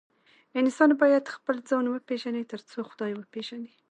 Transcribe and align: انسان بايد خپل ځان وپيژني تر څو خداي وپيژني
انسان 0.61 0.89
بايد 0.99 1.25
خپل 1.35 1.55
ځان 1.69 1.85
وپيژني 1.89 2.43
تر 2.51 2.61
څو 2.69 2.79
خداي 2.89 3.13
وپيژني 3.15 3.71